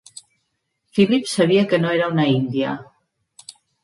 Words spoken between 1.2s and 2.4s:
sabia que no era una